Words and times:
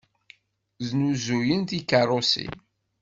Snuzuyen 0.87 1.61
tikeṛṛusin. 1.69 2.53